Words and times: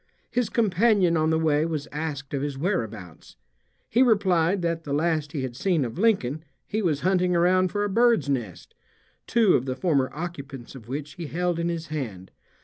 His 0.31 0.49
companion 0.49 1.15
on 1.15 1.29
the 1.29 1.37
way 1.37 1.63
was 1.63 1.87
asked 1.91 2.33
of 2.33 2.41
his 2.41 2.57
whereabouts. 2.57 3.35
He 3.87 4.01
replied 4.01 4.63
that 4.63 4.83
the 4.83 4.93
last 4.95 5.31
he 5.31 5.43
had 5.43 5.55
seen 5.55 5.85
of 5.85 5.99
Lincoln 5.99 6.43
he 6.65 6.81
was 6.81 7.01
hunting 7.01 7.35
around 7.35 7.67
for 7.71 7.83
a 7.83 7.87
bird's 7.87 8.27
nest, 8.27 8.73
two 9.27 9.53
of 9.53 9.67
the 9.67 9.75
former 9.75 10.09
occupants 10.11 10.73
of 10.73 10.87
which 10.87 11.11
he 11.17 11.27
held 11.27 11.59
in 11.59 11.69
his 11.69 11.89
hand. 11.89 12.31